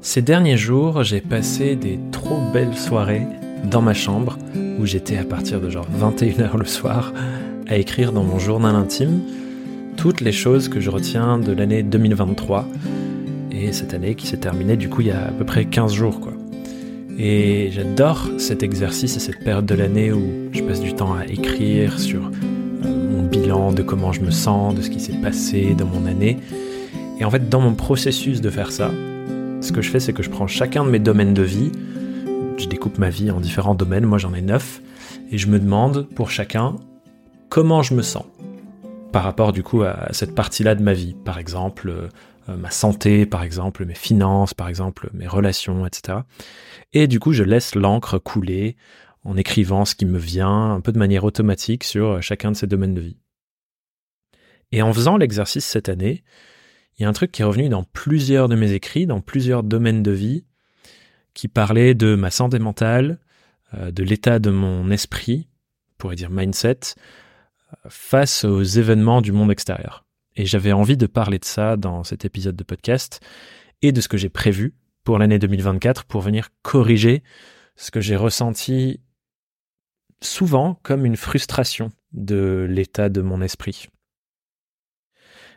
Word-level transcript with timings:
Ces 0.00 0.22
derniers 0.22 0.56
jours, 0.56 1.02
j'ai 1.02 1.20
passé 1.20 1.76
des 1.76 1.98
trop 2.12 2.38
belles 2.52 2.76
soirées 2.76 3.26
dans 3.64 3.82
ma 3.82 3.94
chambre, 3.94 4.38
où 4.78 4.86
j'étais 4.86 5.16
à 5.16 5.24
partir 5.24 5.60
de 5.60 5.70
genre 5.70 5.86
21h 6.00 6.56
le 6.56 6.64
soir, 6.64 7.12
à 7.66 7.76
écrire 7.76 8.12
dans 8.12 8.22
mon 8.22 8.38
journal 8.38 8.76
intime 8.76 9.20
toutes 9.96 10.20
les 10.20 10.32
choses 10.32 10.68
que 10.68 10.78
je 10.78 10.90
retiens 10.90 11.38
de 11.38 11.52
l'année 11.52 11.82
2023, 11.82 12.68
et 13.50 13.72
cette 13.72 13.94
année 13.94 14.14
qui 14.14 14.26
s'est 14.26 14.36
terminée 14.36 14.76
du 14.76 14.88
coup 14.88 15.00
il 15.00 15.08
y 15.08 15.10
a 15.10 15.26
à 15.26 15.30
peu 15.30 15.44
près 15.44 15.64
15 15.64 15.92
jours 15.92 16.20
quoi. 16.20 16.32
Et 17.18 17.70
j'adore 17.72 18.28
cet 18.36 18.62
exercice 18.62 19.16
et 19.16 19.20
cette 19.20 19.42
période 19.42 19.64
de 19.64 19.74
l'année 19.74 20.12
où 20.12 20.22
je 20.52 20.62
passe 20.62 20.80
du 20.80 20.92
temps 20.92 21.14
à 21.14 21.24
écrire 21.24 21.98
sur 21.98 22.20
euh, 22.26 22.30
mon 22.84 23.22
bilan 23.22 23.72
de 23.72 23.82
comment 23.82 24.12
je 24.12 24.20
me 24.20 24.30
sens, 24.30 24.74
de 24.74 24.82
ce 24.82 24.90
qui 24.90 25.00
s'est 25.00 25.14
passé 25.14 25.74
dans 25.76 25.86
mon 25.86 26.04
année. 26.04 26.36
Et 27.18 27.24
en 27.24 27.30
fait, 27.30 27.48
dans 27.48 27.62
mon 27.62 27.72
processus 27.72 28.42
de 28.42 28.50
faire 28.50 28.70
ça, 28.70 28.90
ce 29.66 29.72
que 29.72 29.82
je 29.82 29.90
fais, 29.90 29.98
c'est 29.98 30.12
que 30.12 30.22
je 30.22 30.30
prends 30.30 30.46
chacun 30.46 30.84
de 30.84 30.90
mes 30.90 31.00
domaines 31.00 31.34
de 31.34 31.42
vie, 31.42 31.72
je 32.56 32.68
découpe 32.68 32.98
ma 32.98 33.10
vie 33.10 33.32
en 33.32 33.40
différents 33.40 33.74
domaines, 33.74 34.04
moi 34.04 34.16
j'en 34.16 34.32
ai 34.32 34.40
neuf, 34.40 34.80
et 35.32 35.38
je 35.38 35.48
me 35.48 35.58
demande 35.58 36.08
pour 36.14 36.30
chacun 36.30 36.76
comment 37.48 37.82
je 37.82 37.94
me 37.94 38.02
sens 38.02 38.24
par 39.12 39.24
rapport 39.24 39.52
du 39.52 39.64
coup 39.64 39.82
à 39.82 40.08
cette 40.12 40.36
partie-là 40.36 40.76
de 40.76 40.82
ma 40.82 40.92
vie. 40.92 41.14
Par 41.14 41.38
exemple, 41.38 41.90
euh, 41.90 42.56
ma 42.56 42.70
santé, 42.70 43.26
par 43.26 43.42
exemple, 43.42 43.84
mes 43.84 43.94
finances, 43.94 44.54
par 44.54 44.68
exemple, 44.68 45.10
mes 45.14 45.26
relations, 45.26 45.84
etc. 45.84 46.18
Et 46.92 47.08
du 47.08 47.18
coup, 47.18 47.32
je 47.32 47.42
laisse 47.42 47.74
l'encre 47.74 48.18
couler 48.18 48.76
en 49.24 49.36
écrivant 49.36 49.84
ce 49.84 49.96
qui 49.96 50.06
me 50.06 50.18
vient 50.18 50.74
un 50.74 50.80
peu 50.80 50.92
de 50.92 50.98
manière 50.98 51.24
automatique 51.24 51.82
sur 51.82 52.22
chacun 52.22 52.52
de 52.52 52.56
ces 52.56 52.68
domaines 52.68 52.94
de 52.94 53.00
vie. 53.00 53.18
Et 54.70 54.82
en 54.82 54.92
faisant 54.92 55.16
l'exercice 55.16 55.64
cette 55.64 55.88
année, 55.88 56.22
il 56.98 57.02
y 57.02 57.04
a 57.04 57.08
un 57.08 57.12
truc 57.12 57.32
qui 57.32 57.42
est 57.42 57.44
revenu 57.44 57.68
dans 57.68 57.84
plusieurs 57.84 58.48
de 58.48 58.56
mes 58.56 58.72
écrits, 58.72 59.06
dans 59.06 59.20
plusieurs 59.20 59.62
domaines 59.62 60.02
de 60.02 60.12
vie, 60.12 60.44
qui 61.34 61.48
parlait 61.48 61.94
de 61.94 62.14
ma 62.14 62.30
santé 62.30 62.58
mentale, 62.58 63.18
euh, 63.74 63.90
de 63.90 64.02
l'état 64.02 64.38
de 64.38 64.50
mon 64.50 64.90
esprit, 64.90 65.48
on 65.90 65.94
pourrait 65.98 66.16
dire 66.16 66.30
mindset, 66.30 66.80
euh, 67.72 67.76
face 67.88 68.44
aux 68.44 68.62
événements 68.62 69.20
du 69.20 69.32
monde 69.32 69.50
extérieur. 69.50 70.04
Et 70.36 70.46
j'avais 70.46 70.72
envie 70.72 70.96
de 70.96 71.06
parler 71.06 71.38
de 71.38 71.44
ça 71.44 71.76
dans 71.76 72.04
cet 72.04 72.24
épisode 72.24 72.56
de 72.56 72.64
podcast 72.64 73.20
et 73.82 73.92
de 73.92 74.00
ce 74.00 74.08
que 74.08 74.16
j'ai 74.16 74.28
prévu 74.28 74.74
pour 75.04 75.18
l'année 75.18 75.38
2024 75.38 76.04
pour 76.04 76.20
venir 76.20 76.48
corriger 76.62 77.22
ce 77.76 77.90
que 77.90 78.00
j'ai 78.00 78.16
ressenti 78.16 79.00
souvent 80.22 80.78
comme 80.82 81.04
une 81.04 81.16
frustration 81.16 81.90
de 82.12 82.66
l'état 82.68 83.08
de 83.08 83.20
mon 83.20 83.42
esprit. 83.42 83.88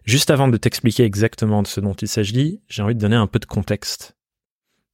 Juste 0.10 0.32
avant 0.32 0.48
de 0.48 0.58
t'expliquer 0.58 1.04
exactement 1.04 1.62
de 1.62 1.68
ce 1.68 1.80
dont 1.80 1.94
il 1.94 2.08
s'agit, 2.08 2.62
j'ai 2.68 2.82
envie 2.82 2.96
de 2.96 3.00
donner 3.00 3.16
un 3.16 3.28
peu 3.28 3.38
de 3.38 3.46
contexte. 3.46 4.16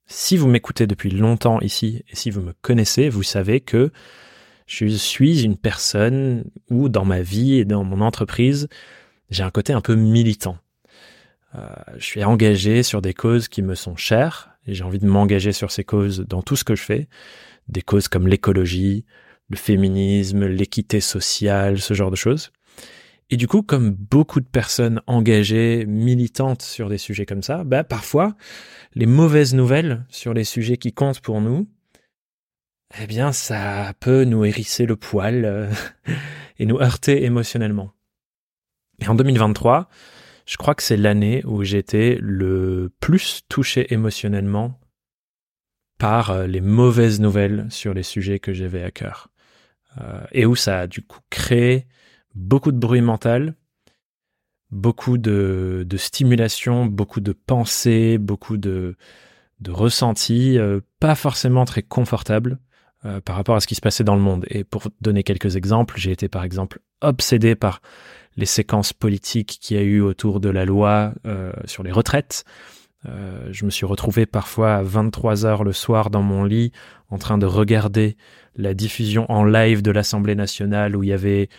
Si 0.08 0.36
vous 0.36 0.50
m'écoutez 0.50 0.88
depuis 0.88 1.10
longtemps 1.10 1.62
ici 1.62 2.04
et 2.10 2.18
si 2.18 2.30
vous 2.32 2.42
me 2.42 2.52
connaissez, 2.62 3.08
vous 3.08 3.24
savez 3.24 3.62
que 3.62 3.94
je 4.68 4.88
suis 4.88 5.44
une 5.44 5.56
personne 5.56 6.44
où 6.70 6.90
dans 6.90 7.06
ma 7.06 7.22
vie 7.22 7.54
et 7.54 7.64
dans 7.64 7.86
mon 7.86 8.02
entreprise, 8.02 8.68
j'ai 9.30 9.44
un 9.44 9.52
côté 9.52 9.72
un 9.72 9.80
peu 9.80 9.96
militant. 9.96 10.58
Euh, 11.58 11.66
je 11.96 12.04
suis 12.04 12.24
engagé 12.26 12.84
sur 12.84 13.02
des 13.02 13.14
causes 13.14 13.48
qui 13.48 13.62
me 13.62 13.76
sont 13.76 13.96
chères 13.96 14.50
et 14.68 14.74
j'ai 14.74 14.84
envie 14.84 15.00
de 15.00 15.08
m'engager 15.08 15.54
sur 15.54 15.72
ces 15.72 15.86
causes 15.86 16.26
dans 16.28 16.42
tout 16.42 16.58
ce 16.58 16.66
que 16.66 16.76
je 16.76 16.84
fais. 16.84 17.08
Des 17.70 17.82
causes 17.82 18.10
comme 18.10 18.28
l'écologie, 18.28 19.06
le 19.50 19.56
féminisme, 19.56 20.46
l'équité 20.46 21.00
sociale, 21.00 21.80
ce 21.80 21.94
genre 21.94 22.12
de 22.12 22.18
choses. 22.18 22.52
Et 23.30 23.38
du 23.38 23.48
coup, 23.48 23.64
comme 23.64 23.92
beaucoup 23.92 24.40
de 24.40 24.46
personnes 24.46 25.02
engagées, 25.08 25.86
militantes 25.88 26.62
sur 26.62 26.90
des 26.90 27.00
sujets 27.00 27.26
comme 27.26 27.42
ça, 27.42 27.64
bah, 27.64 27.84
parfois, 27.84 28.36
les 28.94 29.08
mauvaises 29.08 29.56
nouvelles 29.56 30.06
sur 30.10 30.34
les 30.34 30.44
sujets 30.44 30.78
qui 30.78 30.94
comptent 30.94 31.22
pour 31.22 31.42
nous, 31.42 31.68
eh 33.02 33.08
bien, 33.08 33.32
ça 33.32 33.94
peut 34.00 34.24
nous 34.24 34.46
hérisser 34.46 34.86
le 34.86 34.96
poil 34.96 35.46
euh, 35.46 35.72
et 36.60 36.66
nous 36.66 36.80
heurter 36.80 37.24
émotionnellement. 37.24 37.92
Et 39.00 39.08
en 39.08 39.16
2023, 39.16 39.90
je 40.46 40.58
crois 40.58 40.76
que 40.76 40.84
c'est 40.84 40.98
l'année 40.98 41.44
où 41.46 41.64
j'étais 41.64 42.18
le 42.22 42.94
plus 43.00 43.42
touché 43.50 43.92
émotionnellement 43.92 44.80
par 45.98 46.30
euh, 46.30 46.48
les 46.48 46.62
mauvaises 46.62 47.20
nouvelles 47.20 47.66
sur 47.70 47.94
les 47.94 48.04
sujets 48.04 48.40
que 48.40 48.54
j'avais 48.54 48.84
à 48.84 48.92
cœur. 48.92 49.30
Euh, 50.00 50.22
et 50.32 50.46
où 50.46 50.56
ça 50.56 50.82
a 50.82 50.88
du 50.88 51.02
coup 51.02 51.20
créé 51.30 51.88
beaucoup 52.36 52.72
de 52.72 52.78
bruit 52.78 53.02
mental, 53.02 53.56
beaucoup 54.72 55.18
de, 55.18 55.86
stimulation, 55.98 56.86
beaucoup 56.86 57.22
de 57.22 57.32
pensées, 57.32 58.18
beaucoup 58.18 58.58
de, 58.58 58.96
ressentis, 59.68 60.60
euh, 60.60 60.82
pas 61.00 61.16
forcément 61.16 61.66
très 61.66 61.82
confortables 61.82 62.60
par 63.24 63.36
rapport 63.36 63.56
à 63.56 63.60
ce 63.60 63.68
qui 63.68 63.76
se 63.76 63.82
passait 63.82 64.04
dans 64.04 64.16
le 64.16 64.22
monde. 64.22 64.48
Et 64.50 64.64
pour 64.64 64.82
donner 65.00 65.22
quelques 65.22 65.58
exemples, 65.58 65.94
j'ai 65.96 66.12
été 66.12 66.28
par 66.28 66.44
exemple 66.44 66.80
obsédé 67.02 67.54
par 67.54 67.80
les 68.38 68.46
séquences 68.46 68.94
politiques 68.94 69.58
qu'il 69.62 69.78
y 69.78 69.80
a 69.80 69.84
eu 69.84 70.02
autour 70.02 70.40
de 70.40 70.50
la 70.50 70.66
loi 70.66 71.14
euh, 71.26 71.52
sur 71.66 71.84
les 71.84 71.92
retraites. 71.92 72.44
Euh, 73.06 73.48
je 73.52 73.66
me 73.66 73.70
suis 73.70 73.86
retrouvé 73.86 74.26
parfois 74.26 74.76
à 74.76 74.82
23 74.82 75.46
heures 75.46 75.64
le 75.64 75.74
soir 75.74 76.10
dans 76.10 76.24
mon 76.24 76.44
lit 76.44 76.72
en 77.10 77.18
train 77.18 77.38
de 77.38 77.46
regarder 77.46 78.18
la 78.56 78.74
diffusion 78.74 79.30
en 79.32 79.46
live 79.46 79.82
de 79.82 79.92
l'Assemblée 79.92 80.36
nationale 80.36 80.96
où 80.96 81.04
il 81.04 81.10
y 81.10 81.14
avait 81.14 81.50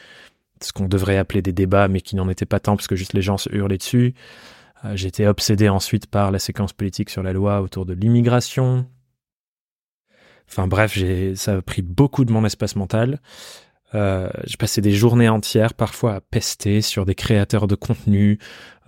ce 0.63 0.73
qu'on 0.73 0.89
devrait 0.89 1.17
appeler 1.17 1.43
des 1.43 1.53
débats 1.53 1.89
mais 1.89 2.01
qui 2.01 2.17
n'en 2.17 2.29
étaient 2.29 2.47
pas 2.47 2.61
tant 2.61 2.77
parce 2.77 2.87
que 2.87 2.97
juste 2.97 3.13
les 3.13 3.23
gens 3.23 3.39
se 3.39 3.55
hurlaient 3.55 3.79
dessus. 3.79 4.15
Euh, 4.85 4.97
J'étais 4.97 5.27
obsédé 5.27 5.69
ensuite 5.69 6.07
par 6.07 6.31
la 6.31 6.39
séquence 6.39 6.73
politique 6.73 7.11
sur 7.11 7.23
la 7.23 7.33
loi 7.33 7.61
autour 7.61 7.87
de 7.87 7.95
l'immigration. 7.95 8.87
Enfin 10.49 10.67
bref, 10.67 10.97
ça 11.35 11.57
a 11.57 11.63
pris 11.63 11.83
beaucoup 11.83 12.25
de 12.25 12.33
mon 12.33 12.45
espace 12.45 12.77
mental. 12.77 13.21
Euh, 13.95 14.29
j'ai 14.45 14.57
passé 14.57 14.81
des 14.81 14.93
journées 14.93 15.29
entières 15.29 15.75
parfois 15.75 16.15
à 16.17 16.21
pester 16.21 16.83
sur 16.83 17.05
des 17.05 17.15
créateurs 17.15 17.67
de 17.67 17.75
contenu 17.75 18.39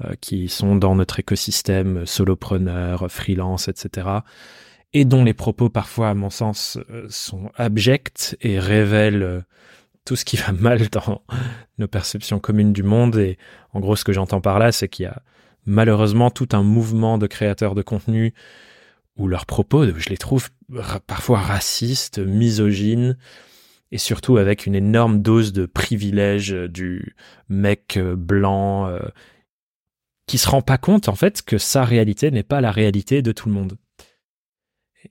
euh, 0.04 0.14
qui 0.20 0.48
sont 0.48 0.76
dans 0.76 0.94
notre 0.94 1.20
écosystème, 1.20 2.04
solopreneurs, 2.06 3.10
freelance, 3.10 3.68
etc. 3.68 4.08
Et 4.92 5.04
dont 5.04 5.24
les 5.24 5.34
propos 5.34 5.68
parfois, 5.68 6.10
à 6.10 6.14
mon 6.14 6.30
sens, 6.30 6.78
sont 7.10 7.50
abjects 7.56 8.36
et 8.40 8.58
révèlent 8.58 9.44
tout 10.08 10.16
ce 10.16 10.24
qui 10.24 10.38
va 10.38 10.52
mal 10.52 10.88
dans 10.88 11.20
nos 11.76 11.86
perceptions 11.86 12.38
communes 12.38 12.72
du 12.72 12.82
monde. 12.82 13.16
Et 13.18 13.36
en 13.74 13.80
gros, 13.80 13.94
ce 13.94 14.04
que 14.04 14.14
j'entends 14.14 14.40
par 14.40 14.58
là, 14.58 14.72
c'est 14.72 14.88
qu'il 14.88 15.02
y 15.02 15.06
a 15.06 15.20
malheureusement 15.66 16.30
tout 16.30 16.48
un 16.52 16.62
mouvement 16.62 17.18
de 17.18 17.26
créateurs 17.26 17.74
de 17.74 17.82
contenu 17.82 18.32
où 19.18 19.28
leurs 19.28 19.44
propos, 19.44 19.84
je 19.84 20.08
les 20.08 20.16
trouve 20.16 20.48
parfois 21.06 21.40
racistes, 21.40 22.20
misogynes, 22.20 23.18
et 23.92 23.98
surtout 23.98 24.38
avec 24.38 24.64
une 24.64 24.74
énorme 24.74 25.20
dose 25.20 25.52
de 25.52 25.66
privilège 25.66 26.54
euh, 26.54 26.68
du 26.68 27.14
mec 27.50 27.96
euh, 27.96 28.16
blanc 28.16 28.86
euh, 28.86 29.00
qui 30.26 30.38
se 30.38 30.48
rend 30.48 30.62
pas 30.62 30.78
compte 30.78 31.08
en 31.08 31.14
fait 31.14 31.42
que 31.42 31.56
sa 31.58 31.84
réalité 31.84 32.30
n'est 32.30 32.42
pas 32.42 32.60
la 32.60 32.70
réalité 32.70 33.20
de 33.22 33.32
tout 33.32 33.48
le 33.48 33.54
monde. 33.54 33.76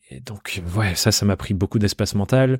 Et 0.09 0.19
donc 0.22 0.62
ouais, 0.75 0.96
ça 0.96 1.12
ça 1.12 1.25
m'a 1.25 1.38
pris 1.38 1.53
beaucoup 1.53 1.79
d'espace 1.79 2.14
mental. 2.14 2.59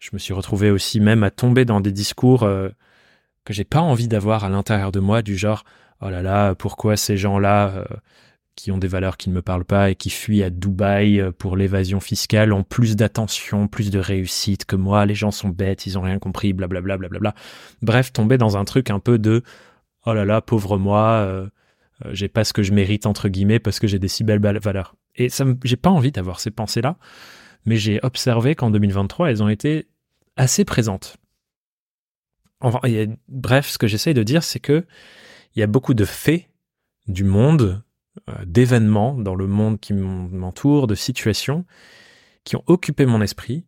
Je 0.00 0.10
me 0.12 0.18
suis 0.18 0.34
retrouvé 0.34 0.72
aussi 0.72 0.98
même 0.98 1.22
à 1.22 1.30
tomber 1.30 1.64
dans 1.64 1.80
des 1.80 1.92
discours 1.92 2.40
que 2.40 3.52
j'ai 3.52 3.64
pas 3.64 3.80
envie 3.80 4.08
d'avoir 4.08 4.44
à 4.44 4.48
l'intérieur 4.48 4.90
de 4.90 4.98
moi 4.98 5.22
du 5.22 5.36
genre 5.36 5.62
oh 6.00 6.10
là 6.10 6.22
là, 6.22 6.54
pourquoi 6.56 6.96
ces 6.96 7.16
gens-là 7.16 7.84
qui 8.60 8.70
ont 8.70 8.78
des 8.78 8.88
valeurs 8.88 9.16
qui 9.16 9.30
ne 9.30 9.34
me 9.34 9.40
parlent 9.40 9.64
pas 9.64 9.90
et 9.90 9.94
qui 9.94 10.10
fuient 10.10 10.42
à 10.42 10.50
Dubaï 10.50 11.18
euh, 11.18 11.32
pour 11.32 11.56
l'évasion 11.56 11.98
fiscale 11.98 12.52
ont 12.52 12.62
plus 12.62 12.94
d'attention, 12.94 13.68
plus 13.68 13.90
de 13.90 13.98
réussite 13.98 14.66
que 14.66 14.76
moi, 14.76 15.06
les 15.06 15.14
gens 15.14 15.30
sont 15.30 15.48
bêtes, 15.48 15.86
ils 15.86 15.96
ont 15.96 16.02
rien 16.02 16.18
compris, 16.18 16.52
blablabla, 16.52 16.98
blablabla. 16.98 17.34
Bref, 17.80 18.12
tomber 18.12 18.36
dans 18.36 18.58
un 18.58 18.64
truc 18.64 18.90
un 18.90 18.98
peu 18.98 19.18
de 19.18 19.42
oh 20.04 20.12
là 20.12 20.26
là, 20.26 20.42
pauvre 20.42 20.76
moi, 20.76 21.06
euh, 21.08 21.48
euh, 22.04 22.10
j'ai 22.12 22.28
pas 22.28 22.44
ce 22.44 22.52
que 22.52 22.62
je 22.62 22.72
mérite 22.72 23.06
entre 23.06 23.28
guillemets 23.28 23.60
parce 23.60 23.78
que 23.78 23.86
j'ai 23.86 23.98
des 23.98 24.08
si 24.08 24.24
belles 24.24 24.40
valeurs. 24.40 24.94
Et 25.16 25.28
j'ai 25.64 25.76
pas 25.76 25.90
envie 25.90 26.12
d'avoir 26.12 26.38
ces 26.38 26.50
pensées-là, 26.50 26.96
mais 27.64 27.76
j'ai 27.76 28.00
observé 28.02 28.54
qu'en 28.54 28.70
2023, 28.70 29.30
elles 29.30 29.42
ont 29.42 29.48
été 29.48 29.88
assez 30.36 30.64
présentes. 30.64 31.16
Bref, 33.28 33.68
ce 33.68 33.78
que 33.78 33.86
j'essaye 33.86 34.14
de 34.14 34.22
dire, 34.22 34.42
c'est 34.42 34.60
que 34.60 34.86
il 35.54 35.60
y 35.60 35.62
a 35.62 35.66
beaucoup 35.66 35.94
de 35.94 36.04
faits 36.04 36.46
du 37.08 37.24
monde 37.24 37.82
euh, 38.28 38.44
d'événements 38.44 39.14
dans 39.14 39.34
le 39.34 39.46
monde 39.46 39.80
qui 39.80 39.94
m'entoure, 39.94 40.86
de 40.86 40.94
situations 40.94 41.64
qui 42.44 42.56
ont 42.56 42.64
occupé 42.66 43.06
mon 43.06 43.22
esprit, 43.22 43.66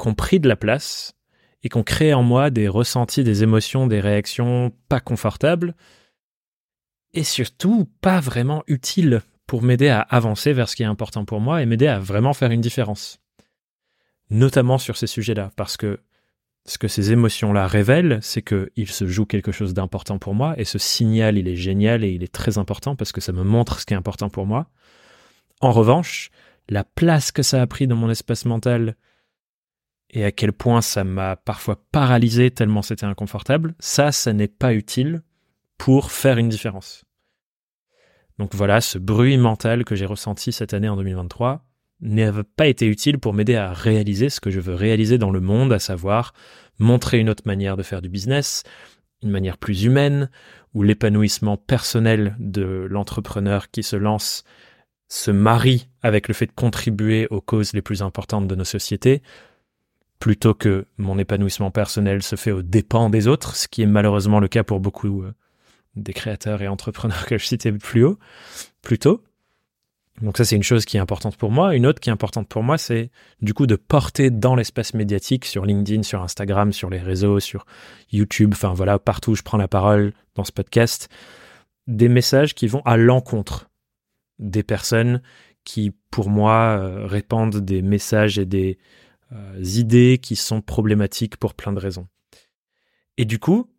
qui 0.00 0.08
ont 0.08 0.14
pris 0.14 0.40
de 0.40 0.48
la 0.48 0.56
place 0.56 1.14
et 1.62 1.68
qui 1.68 1.76
ont 1.76 1.82
créé 1.82 2.14
en 2.14 2.22
moi 2.22 2.50
des 2.50 2.68
ressentis, 2.68 3.24
des 3.24 3.42
émotions, 3.42 3.86
des 3.86 4.00
réactions 4.00 4.72
pas 4.88 5.00
confortables 5.00 5.74
et 7.12 7.24
surtout 7.24 7.88
pas 8.00 8.20
vraiment 8.20 8.62
utiles 8.66 9.22
pour 9.50 9.62
m'aider 9.62 9.88
à 9.88 10.02
avancer 10.02 10.52
vers 10.52 10.68
ce 10.68 10.76
qui 10.76 10.84
est 10.84 10.86
important 10.86 11.24
pour 11.24 11.40
moi 11.40 11.60
et 11.60 11.66
m'aider 11.66 11.88
à 11.88 11.98
vraiment 11.98 12.34
faire 12.34 12.52
une 12.52 12.60
différence. 12.60 13.18
Notamment 14.30 14.78
sur 14.78 14.96
ces 14.96 15.08
sujets-là, 15.08 15.50
parce 15.56 15.76
que 15.76 15.98
ce 16.66 16.78
que 16.78 16.86
ces 16.86 17.10
émotions-là 17.10 17.66
révèlent, 17.66 18.20
c'est 18.22 18.42
qu'il 18.42 18.86
se 18.86 19.08
joue 19.08 19.26
quelque 19.26 19.50
chose 19.50 19.74
d'important 19.74 20.20
pour 20.20 20.36
moi, 20.36 20.54
et 20.56 20.64
ce 20.64 20.78
signal, 20.78 21.36
il 21.36 21.48
est 21.48 21.56
génial 21.56 22.04
et 22.04 22.10
il 22.10 22.22
est 22.22 22.32
très 22.32 22.58
important 22.58 22.94
parce 22.94 23.10
que 23.10 23.20
ça 23.20 23.32
me 23.32 23.42
montre 23.42 23.80
ce 23.80 23.86
qui 23.86 23.92
est 23.92 23.96
important 23.96 24.30
pour 24.30 24.46
moi. 24.46 24.70
En 25.60 25.72
revanche, 25.72 26.30
la 26.68 26.84
place 26.84 27.32
que 27.32 27.42
ça 27.42 27.60
a 27.60 27.66
pris 27.66 27.88
dans 27.88 27.96
mon 27.96 28.08
espace 28.08 28.44
mental 28.44 28.94
et 30.10 30.24
à 30.24 30.30
quel 30.30 30.52
point 30.52 30.80
ça 30.80 31.02
m'a 31.02 31.34
parfois 31.34 31.84
paralysé 31.90 32.52
tellement 32.52 32.82
c'était 32.82 33.04
inconfortable, 33.04 33.74
ça, 33.80 34.12
ça 34.12 34.32
n'est 34.32 34.46
pas 34.46 34.74
utile 34.74 35.24
pour 35.76 36.12
faire 36.12 36.38
une 36.38 36.50
différence. 36.50 37.04
Donc 38.40 38.54
voilà, 38.54 38.80
ce 38.80 38.96
bruit 38.96 39.36
mental 39.36 39.84
que 39.84 39.94
j'ai 39.94 40.06
ressenti 40.06 40.50
cette 40.50 40.72
année 40.72 40.88
en 40.88 40.96
2023 40.96 41.62
n'a 42.00 42.32
pas 42.56 42.68
été 42.68 42.86
utile 42.86 43.18
pour 43.18 43.34
m'aider 43.34 43.54
à 43.54 43.74
réaliser 43.74 44.30
ce 44.30 44.40
que 44.40 44.50
je 44.50 44.60
veux 44.60 44.74
réaliser 44.74 45.18
dans 45.18 45.30
le 45.30 45.42
monde, 45.42 45.74
à 45.74 45.78
savoir 45.78 46.32
montrer 46.78 47.18
une 47.18 47.28
autre 47.28 47.42
manière 47.44 47.76
de 47.76 47.82
faire 47.82 48.00
du 48.00 48.08
business, 48.08 48.62
une 49.22 49.28
manière 49.28 49.58
plus 49.58 49.84
humaine, 49.84 50.30
où 50.72 50.82
l'épanouissement 50.82 51.58
personnel 51.58 52.34
de 52.38 52.86
l'entrepreneur 52.88 53.70
qui 53.70 53.82
se 53.82 53.96
lance 53.96 54.44
se 55.08 55.30
marie 55.30 55.90
avec 56.00 56.26
le 56.26 56.32
fait 56.32 56.46
de 56.46 56.52
contribuer 56.52 57.26
aux 57.28 57.42
causes 57.42 57.74
les 57.74 57.82
plus 57.82 58.00
importantes 58.00 58.48
de 58.48 58.54
nos 58.54 58.64
sociétés, 58.64 59.20
plutôt 60.18 60.54
que 60.54 60.86
mon 60.96 61.18
épanouissement 61.18 61.70
personnel 61.70 62.22
se 62.22 62.36
fait 62.36 62.52
aux 62.52 62.62
dépens 62.62 63.10
des 63.10 63.28
autres, 63.28 63.54
ce 63.54 63.68
qui 63.68 63.82
est 63.82 63.86
malheureusement 63.86 64.40
le 64.40 64.48
cas 64.48 64.64
pour 64.64 64.80
beaucoup 64.80 65.24
euh, 65.24 65.34
des 65.96 66.12
créateurs 66.12 66.62
et 66.62 66.68
entrepreneurs 66.68 67.26
que 67.26 67.38
je 67.38 67.46
citais 67.46 67.72
plus 67.72 68.04
haut, 68.04 68.18
plus 68.82 68.98
tôt. 68.98 69.22
Donc 70.22 70.36
ça, 70.36 70.44
c'est 70.44 70.56
une 70.56 70.62
chose 70.62 70.84
qui 70.84 70.98
est 70.98 71.00
importante 71.00 71.36
pour 71.36 71.50
moi. 71.50 71.74
Une 71.74 71.86
autre 71.86 71.98
qui 71.98 72.10
est 72.10 72.12
importante 72.12 72.46
pour 72.46 72.62
moi, 72.62 72.76
c'est 72.76 73.10
du 73.40 73.54
coup 73.54 73.66
de 73.66 73.76
porter 73.76 74.30
dans 74.30 74.54
l'espace 74.54 74.92
médiatique, 74.92 75.46
sur 75.46 75.64
LinkedIn, 75.64 76.02
sur 76.02 76.22
Instagram, 76.22 76.72
sur 76.72 76.90
les 76.90 76.98
réseaux, 76.98 77.40
sur 77.40 77.64
YouTube, 78.12 78.50
enfin 78.52 78.74
voilà, 78.74 78.98
partout 78.98 79.32
où 79.32 79.34
je 79.34 79.42
prends 79.42 79.56
la 79.56 79.68
parole 79.68 80.12
dans 80.34 80.44
ce 80.44 80.52
podcast, 80.52 81.08
des 81.86 82.08
messages 82.08 82.54
qui 82.54 82.66
vont 82.66 82.82
à 82.84 82.98
l'encontre 82.98 83.70
des 84.38 84.62
personnes 84.62 85.22
qui, 85.64 85.92
pour 86.10 86.28
moi, 86.28 86.78
euh, 86.78 87.06
répandent 87.06 87.56
des 87.56 87.82
messages 87.82 88.38
et 88.38 88.46
des 88.46 88.78
euh, 89.32 89.62
idées 89.62 90.18
qui 90.20 90.36
sont 90.36 90.60
problématiques 90.60 91.36
pour 91.36 91.54
plein 91.54 91.72
de 91.72 91.78
raisons. 91.78 92.08
Et 93.16 93.24
du 93.24 93.38
coup, 93.38 93.70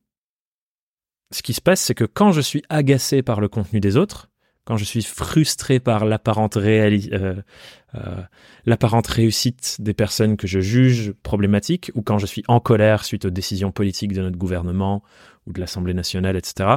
ce 1.31 1.42
qui 1.42 1.54
se 1.54 1.62
passe, 1.62 1.81
c'est 1.81 1.95
que 1.95 2.04
quand 2.04 2.31
je 2.31 2.42
suis 2.42 2.63
agacé 2.69 3.22
par 3.22 3.42
le 3.42 3.48
contenu 3.48 3.80
des 3.80 3.98
autres, 3.98 4.30
quand 4.66 4.78
je 4.78 4.86
suis 4.86 5.01
frustré 5.01 5.80
par 5.80 6.06
l'apparente 6.06 6.57
euh, 6.57 7.42
euh, 7.95 8.24
réussite 8.66 9.78
des 9.80 9.94
personnes 9.94 10.38
que 10.38 10.48
je 10.48 10.60
juge 10.60 11.13
problématiques, 11.24 11.92
ou 11.95 12.01
quand 12.01 12.19
je 12.19 12.25
suis 12.25 12.44
en 12.48 12.60
colère 12.60 13.04
suite 13.04 13.25
aux 13.25 13.30
décisions 13.30 13.72
politiques 13.72 14.13
de 14.13 14.22
notre 14.22 14.38
gouvernement 14.38 15.04
ou 15.48 15.54
de 15.54 15.60
l'Assemblée 15.60 15.94
nationale, 15.94 16.36
etc., 16.36 16.69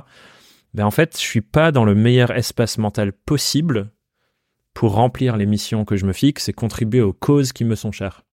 ben 0.72 0.84
en 0.84 0.90
fait, 0.90 1.16
je 1.16 1.22
suis 1.22 1.40
pas 1.40 1.70
dans 1.70 1.84
le 1.84 1.94
meilleur 1.94 2.32
espace 2.32 2.78
mental 2.78 3.12
possible 3.12 3.92
pour 4.72 4.94
remplir 4.94 5.36
les 5.36 5.46
missions 5.46 5.84
que 5.84 5.96
je 5.96 6.04
me 6.04 6.12
fixe 6.12 6.48
et 6.48 6.52
contribuer 6.52 7.00
aux 7.00 7.12
causes 7.12 7.52
qui 7.52 7.64
me 7.64 7.76
sont 7.76 7.92
chères. 7.92 8.24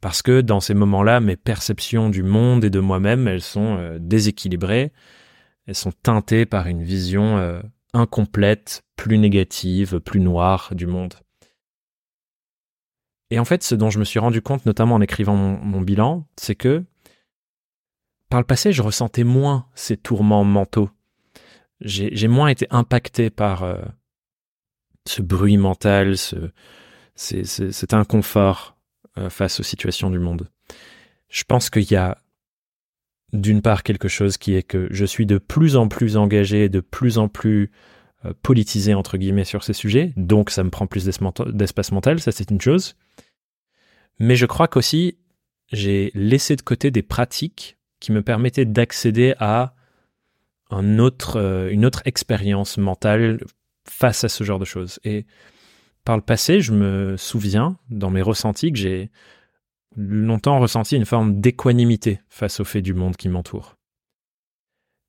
Parce 0.00 0.22
que 0.22 0.40
dans 0.40 0.60
ces 0.60 0.74
moments-là, 0.74 1.20
mes 1.20 1.36
perceptions 1.36 2.10
du 2.10 2.22
monde 2.22 2.64
et 2.64 2.70
de 2.70 2.80
moi-même, 2.80 3.28
elles 3.28 3.42
sont 3.42 3.76
euh, 3.78 3.98
déséquilibrées, 4.00 4.92
elles 5.66 5.74
sont 5.74 5.92
teintées 6.02 6.46
par 6.46 6.66
une 6.68 6.82
vision 6.82 7.60
incomplète, 7.92 8.84
plus 8.94 9.18
négative, 9.18 9.98
plus 9.98 10.20
noire 10.20 10.70
du 10.74 10.86
monde. 10.86 11.14
Et 13.30 13.38
en 13.38 13.44
fait, 13.44 13.62
ce 13.62 13.74
dont 13.74 13.90
je 13.90 13.98
me 13.98 14.04
suis 14.04 14.18
rendu 14.18 14.40
compte, 14.40 14.66
notamment 14.66 14.94
en 14.94 15.00
écrivant 15.00 15.36
mon, 15.36 15.80
bilan, 15.80 16.26
c'est 16.36 16.54
que 16.54 16.84
par 18.28 18.40
le 18.40 18.46
passé, 18.46 18.72
je 18.72 18.82
ressentais 18.82 19.24
moins 19.24 19.66
ces 19.74 19.96
tourments 19.96 20.44
mentaux. 20.44 20.90
J'ai 21.80 22.28
moins 22.28 22.48
été 22.48 22.66
impacté 22.70 23.30
par 23.30 23.62
euh, 23.62 23.82
ce 25.06 25.22
bruit 25.22 25.58
mental, 25.58 26.16
ce, 26.16 26.50
cet 27.14 27.92
inconfort 27.92 28.72
euh, 28.72 28.75
face 29.30 29.60
aux 29.60 29.62
situations 29.62 30.10
du 30.10 30.18
monde. 30.18 30.48
Je 31.28 31.44
pense 31.44 31.70
qu'il 31.70 31.90
y 31.90 31.96
a 31.96 32.18
d'une 33.32 33.62
part 33.62 33.82
quelque 33.82 34.08
chose 34.08 34.36
qui 34.36 34.54
est 34.54 34.62
que 34.62 34.88
je 34.90 35.04
suis 35.04 35.26
de 35.26 35.38
plus 35.38 35.76
en 35.76 35.88
plus 35.88 36.16
engagé, 36.16 36.68
de 36.68 36.80
plus 36.80 37.18
en 37.18 37.28
plus 37.28 37.70
euh, 38.24 38.32
politisé 38.42 38.94
entre 38.94 39.18
guillemets 39.18 39.44
sur 39.44 39.64
ces 39.64 39.72
sujets, 39.72 40.12
donc 40.16 40.50
ça 40.50 40.62
me 40.64 40.70
prend 40.70 40.86
plus 40.86 41.04
d'espace 41.04 41.92
mental, 41.92 42.20
ça 42.20 42.32
c'est 42.32 42.50
une 42.50 42.60
chose. 42.60 42.96
Mais 44.18 44.36
je 44.36 44.46
crois 44.46 44.68
qu'aussi 44.68 45.18
j'ai 45.72 46.12
laissé 46.14 46.54
de 46.54 46.62
côté 46.62 46.90
des 46.90 47.02
pratiques 47.02 47.76
qui 47.98 48.12
me 48.12 48.22
permettaient 48.22 48.64
d'accéder 48.64 49.34
à 49.38 49.74
euh, 50.72 51.70
une 51.70 51.84
autre 51.84 52.02
expérience 52.04 52.78
mentale 52.78 53.40
face 53.88 54.22
à 54.24 54.28
ce 54.28 54.44
genre 54.44 54.58
de 54.58 54.64
choses. 54.64 55.00
Et 55.04 55.26
par 56.06 56.16
le 56.16 56.22
passé, 56.22 56.60
je 56.60 56.72
me 56.72 57.16
souviens 57.16 57.76
dans 57.90 58.10
mes 58.10 58.22
ressentis 58.22 58.72
que 58.72 58.78
j'ai 58.78 59.10
longtemps 59.96 60.60
ressenti 60.60 60.94
une 60.94 61.04
forme 61.04 61.40
d'équanimité 61.40 62.20
face 62.28 62.60
au 62.60 62.64
fait 62.64 62.80
du 62.80 62.94
monde 62.94 63.16
qui 63.16 63.28
m'entoure. 63.28 63.76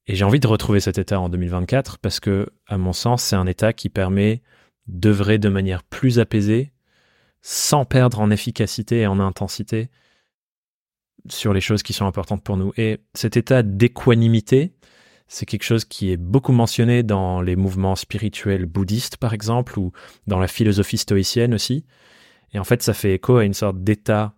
Et 0.08 0.16
j'ai 0.16 0.26
envie 0.26 0.40
de 0.40 0.48
retrouver 0.48 0.80
cet 0.80 0.98
état 0.98 1.20
en 1.20 1.30
2024 1.30 2.00
parce 2.00 2.20
que, 2.20 2.50
à 2.66 2.80
mon 2.80 2.94
sens, 2.94 3.22
c'est 3.22 3.36
un 3.36 3.46
état 3.46 3.74
qui 3.74 3.90
permet 3.90 4.42
d'œuvrer 4.88 5.38
de 5.38 5.50
manière 5.50 5.84
plus 5.84 6.18
apaisée, 6.18 6.72
sans 7.44 7.86
perdre 7.86 8.20
en 8.20 8.32
efficacité 8.32 9.02
et 9.02 9.08
en 9.08 9.20
intensité 9.20 9.90
sur 11.30 11.54
les 11.54 11.62
choses 11.62 11.84
qui 11.84 11.94
sont 11.94 12.08
importantes 12.08 12.44
pour 12.44 12.58
nous. 12.58 12.74
Et 12.76 13.02
cet 13.14 13.38
état 13.38 13.62
d'équanimité, 13.62 14.74
c'est 15.28 15.46
quelque 15.46 15.64
chose 15.64 15.86
qui 15.86 16.12
est 16.12 16.18
beaucoup 16.18 16.54
mentionné 16.54 17.04
dans 17.04 17.42
les 17.42 17.56
mouvements 17.56 17.96
spirituels 17.96 18.66
bouddhistes, 18.66 19.18
par 19.18 19.34
exemple, 19.34 19.78
ou 19.78 19.92
dans 20.26 20.40
la 20.40 20.48
philosophie 20.48 20.98
stoïcienne 20.98 21.54
aussi. 21.54 21.86
Et 22.54 22.60
en 22.60 22.64
fait, 22.64 22.82
ça 22.82 22.94
fait 22.94 23.14
écho 23.14 23.38
à 23.38 23.44
une 23.44 23.54
sorte 23.54 23.84
d'état 23.84 24.36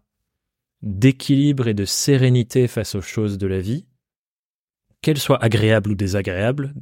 d'équilibre 0.82 1.68
et 1.68 1.74
de 1.74 1.86
sérénité 1.86 2.68
face 2.68 2.96
aux 2.96 3.02
choses 3.02 3.38
de 3.38 3.48
la 3.48 3.60
vie, 3.60 3.86
qu'elles 5.02 5.20
soient 5.20 5.44
agréables 5.44 5.92
ou 5.92 5.96
désagréables, 5.96 6.74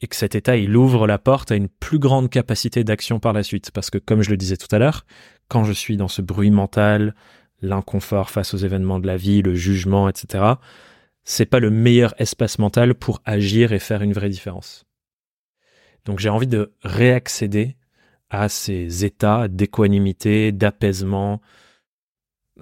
et 0.00 0.06
que 0.06 0.16
cet 0.16 0.34
état, 0.34 0.56
il 0.56 0.76
ouvre 0.76 1.06
la 1.06 1.18
porte 1.18 1.50
à 1.50 1.56
une 1.56 1.68
plus 1.68 1.98
grande 1.98 2.30
capacité 2.30 2.84
d'action 2.84 3.18
par 3.18 3.32
la 3.32 3.42
suite. 3.42 3.70
Parce 3.70 3.90
que, 3.90 3.98
comme 3.98 4.22
je 4.22 4.30
le 4.30 4.36
disais 4.36 4.56
tout 4.56 4.74
à 4.74 4.78
l'heure, 4.78 5.06
quand 5.48 5.64
je 5.64 5.72
suis 5.72 5.96
dans 5.96 6.08
ce 6.08 6.20
bruit 6.20 6.50
mental, 6.50 7.14
l'inconfort 7.62 8.30
face 8.30 8.52
aux 8.52 8.58
événements 8.58 9.00
de 9.00 9.06
la 9.06 9.16
vie, 9.16 9.40
le 9.40 9.54
jugement, 9.54 10.08
etc., 10.08 10.44
c'est 11.26 11.44
pas 11.44 11.58
le 11.58 11.70
meilleur 11.70 12.14
espace 12.18 12.58
mental 12.58 12.94
pour 12.94 13.20
agir 13.24 13.72
et 13.72 13.80
faire 13.80 14.00
une 14.00 14.12
vraie 14.12 14.30
différence. 14.30 14.86
Donc 16.04 16.20
j'ai 16.20 16.28
envie 16.28 16.46
de 16.46 16.72
réaccéder 16.82 17.76
à 18.30 18.48
ces 18.48 19.04
états 19.04 19.48
d'équanimité, 19.48 20.52
d'apaisement, 20.52 21.40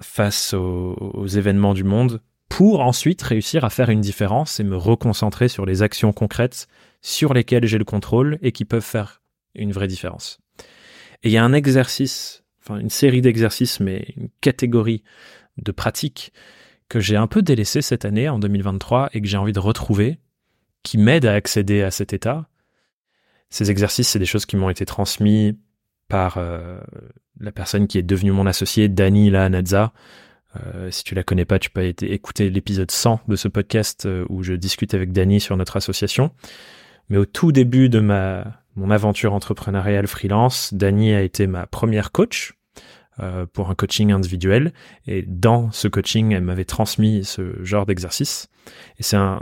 face 0.01 0.53
aux, 0.53 1.27
événements 1.27 1.75
du 1.75 1.83
monde 1.83 2.21
pour 2.49 2.81
ensuite 2.81 3.21
réussir 3.21 3.63
à 3.63 3.69
faire 3.69 3.89
une 3.89 4.01
différence 4.01 4.59
et 4.59 4.63
me 4.63 4.75
reconcentrer 4.75 5.47
sur 5.47 5.65
les 5.65 5.83
actions 5.83 6.11
concrètes 6.11 6.67
sur 7.01 7.33
lesquelles 7.33 7.65
j'ai 7.65 7.77
le 7.77 7.85
contrôle 7.85 8.39
et 8.41 8.51
qui 8.51 8.65
peuvent 8.65 8.81
faire 8.81 9.21
une 9.53 9.71
vraie 9.71 9.87
différence. 9.87 10.39
Et 11.23 11.29
il 11.29 11.31
y 11.31 11.37
a 11.37 11.43
un 11.43 11.53
exercice, 11.53 12.43
enfin 12.61 12.79
une 12.79 12.89
série 12.89 13.21
d'exercices, 13.21 13.79
mais 13.79 14.07
une 14.17 14.29
catégorie 14.41 15.03
de 15.57 15.71
pratiques 15.71 16.33
que 16.89 16.99
j'ai 16.99 17.15
un 17.15 17.27
peu 17.27 17.41
délaissé 17.41 17.81
cette 17.81 18.05
année, 18.05 18.29
en 18.29 18.39
2023, 18.39 19.09
et 19.13 19.21
que 19.21 19.27
j'ai 19.27 19.37
envie 19.37 19.53
de 19.53 19.59
retrouver, 19.59 20.19
qui 20.83 20.97
m'aident 20.97 21.25
à 21.25 21.33
accéder 21.33 21.81
à 21.81 21.91
cet 21.91 22.13
état. 22.13 22.47
Ces 23.49 23.71
exercices, 23.71 24.09
c'est 24.09 24.19
des 24.19 24.25
choses 24.25 24.45
qui 24.45 24.57
m'ont 24.57 24.69
été 24.69 24.85
transmis 24.85 25.57
par 26.07 26.37
euh, 26.37 26.79
la 27.39 27.51
personne 27.51 27.87
qui 27.87 27.97
est 27.97 28.03
devenue 28.03 28.31
mon 28.31 28.45
associé, 28.45 28.89
Dani 28.89 29.29
Lahanadza. 29.29 29.93
Euh, 30.55 30.89
si 30.91 31.03
tu 31.03 31.15
la 31.15 31.23
connais 31.23 31.45
pas, 31.45 31.59
tu 31.59 31.69
peux 31.69 31.83
écouter 31.85 32.49
l'épisode 32.49 32.91
100 32.91 33.21
de 33.27 33.35
ce 33.35 33.47
podcast 33.47 34.05
euh, 34.05 34.25
où 34.29 34.43
je 34.43 34.53
discute 34.53 34.93
avec 34.93 35.11
Dani 35.11 35.39
sur 35.39 35.57
notre 35.57 35.77
association. 35.77 36.31
Mais 37.09 37.17
au 37.17 37.25
tout 37.25 37.51
début 37.51 37.89
de 37.89 37.99
mon 37.99 38.91
aventure 38.91 39.33
entrepreneuriale 39.33 40.07
freelance, 40.07 40.73
Dani 40.73 41.13
a 41.13 41.21
été 41.21 41.45
ma 41.45 41.67
première 41.67 42.11
coach 42.11 42.53
euh, 43.19 43.45
pour 43.45 43.69
un 43.69 43.75
coaching 43.75 44.11
individuel. 44.11 44.73
Et 45.07 45.23
dans 45.27 45.71
ce 45.71 45.87
coaching, 45.87 46.33
elle 46.33 46.43
m'avait 46.43 46.65
transmis 46.65 47.23
ce 47.23 47.63
genre 47.63 47.85
d'exercice. 47.85 48.47
Et 48.97 49.03
c'est 49.03 49.17
un, 49.17 49.41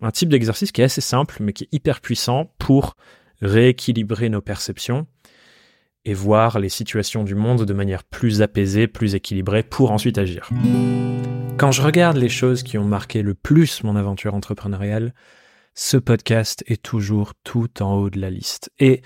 un 0.00 0.10
type 0.10 0.28
d'exercice 0.28 0.72
qui 0.72 0.80
est 0.80 0.84
assez 0.84 1.00
simple, 1.00 1.36
mais 1.40 1.52
qui 1.52 1.64
est 1.64 1.68
hyper 1.72 2.00
puissant 2.00 2.52
pour 2.58 2.96
rééquilibrer 3.40 4.28
nos 4.28 4.40
perceptions 4.40 5.06
et 6.04 6.14
voir 6.14 6.58
les 6.58 6.68
situations 6.68 7.22
du 7.22 7.34
monde 7.34 7.64
de 7.64 7.72
manière 7.72 8.02
plus 8.04 8.42
apaisée, 8.42 8.88
plus 8.88 9.14
équilibrée 9.14 9.62
pour 9.62 9.92
ensuite 9.92 10.18
agir. 10.18 10.50
Quand 11.58 11.70
je 11.70 11.82
regarde 11.82 12.16
les 12.16 12.28
choses 12.28 12.62
qui 12.62 12.76
ont 12.78 12.84
marqué 12.84 13.22
le 13.22 13.34
plus 13.34 13.84
mon 13.84 13.94
aventure 13.94 14.34
entrepreneuriale, 14.34 15.14
ce 15.74 15.96
podcast 15.96 16.64
est 16.66 16.82
toujours 16.82 17.34
tout 17.44 17.82
en 17.82 17.94
haut 17.94 18.10
de 18.10 18.20
la 18.20 18.30
liste. 18.30 18.72
Et 18.78 19.02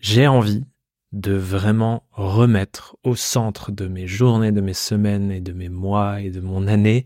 j'ai 0.00 0.26
envie 0.26 0.64
de 1.12 1.34
vraiment 1.34 2.04
remettre 2.12 2.96
au 3.04 3.14
centre 3.14 3.72
de 3.72 3.86
mes 3.86 4.06
journées, 4.06 4.52
de 4.52 4.60
mes 4.60 4.74
semaines 4.74 5.30
et 5.30 5.40
de 5.40 5.52
mes 5.52 5.68
mois 5.68 6.20
et 6.20 6.30
de 6.30 6.40
mon 6.40 6.66
année 6.66 7.04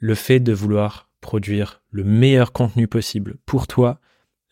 le 0.00 0.14
fait 0.14 0.40
de 0.40 0.52
vouloir 0.52 1.08
produire 1.20 1.82
le 1.90 2.04
meilleur 2.04 2.52
contenu 2.52 2.86
possible 2.88 3.36
pour 3.46 3.66
toi 3.66 4.00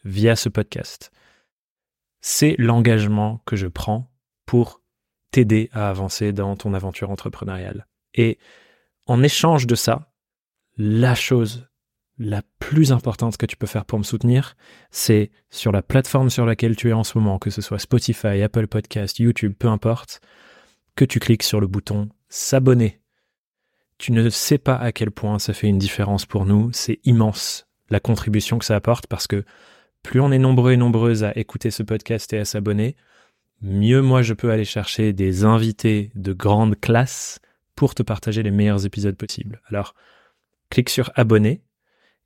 via 0.04 0.36
ce 0.36 0.48
podcast 0.48 1.12
c'est 2.22 2.54
l'engagement 2.56 3.42
que 3.44 3.56
je 3.56 3.66
prends 3.66 4.10
pour 4.46 4.80
t'aider 5.32 5.68
à 5.72 5.90
avancer 5.90 6.32
dans 6.32 6.56
ton 6.56 6.72
aventure 6.72 7.10
entrepreneuriale. 7.10 7.86
Et 8.14 8.38
en 9.06 9.22
échange 9.22 9.66
de 9.66 9.74
ça, 9.74 10.12
la 10.78 11.14
chose 11.14 11.68
la 12.18 12.42
plus 12.58 12.92
importante 12.92 13.36
que 13.36 13.46
tu 13.46 13.56
peux 13.56 13.66
faire 13.66 13.84
pour 13.84 13.98
me 13.98 14.04
soutenir, 14.04 14.56
c'est 14.90 15.30
sur 15.50 15.72
la 15.72 15.82
plateforme 15.82 16.30
sur 16.30 16.46
laquelle 16.46 16.76
tu 16.76 16.90
es 16.90 16.92
en 16.92 17.04
ce 17.04 17.18
moment, 17.18 17.38
que 17.38 17.50
ce 17.50 17.62
soit 17.62 17.78
Spotify, 17.78 18.42
Apple 18.42 18.66
Podcast, 18.66 19.18
YouTube, 19.18 19.54
peu 19.58 19.68
importe, 19.68 20.20
que 20.94 21.04
tu 21.04 21.20
cliques 21.20 21.42
sur 21.42 21.60
le 21.60 21.66
bouton 21.66 22.08
s'abonner. 22.28 23.00
Tu 23.98 24.12
ne 24.12 24.28
sais 24.30 24.58
pas 24.58 24.76
à 24.76 24.92
quel 24.92 25.10
point 25.10 25.38
ça 25.38 25.52
fait 25.52 25.68
une 25.68 25.78
différence 25.78 26.26
pour 26.26 26.44
nous, 26.44 26.70
c'est 26.72 27.00
immense 27.04 27.66
la 27.90 28.00
contribution 28.00 28.58
que 28.58 28.64
ça 28.64 28.76
apporte 28.76 29.06
parce 29.06 29.26
que 29.26 29.44
plus 30.02 30.20
on 30.20 30.32
est 30.32 30.38
nombreux 30.38 30.72
et 30.72 30.76
nombreuses 30.76 31.24
à 31.24 31.36
écouter 31.36 31.70
ce 31.70 31.82
podcast 31.82 32.32
et 32.32 32.38
à 32.38 32.44
s'abonner, 32.44 32.96
mieux 33.60 34.02
moi 34.02 34.22
je 34.22 34.34
peux 34.34 34.50
aller 34.50 34.64
chercher 34.64 35.12
des 35.12 35.44
invités 35.44 36.10
de 36.14 36.32
grande 36.32 36.78
classe 36.80 37.38
pour 37.76 37.94
te 37.94 38.02
partager 38.02 38.42
les 38.42 38.50
meilleurs 38.50 38.84
épisodes 38.84 39.16
possibles. 39.16 39.60
Alors, 39.66 39.94
clique 40.70 40.90
sur 40.90 41.10
abonner 41.14 41.62